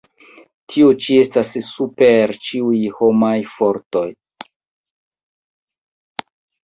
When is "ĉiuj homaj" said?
2.47-3.35